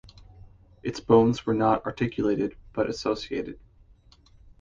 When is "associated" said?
2.89-3.59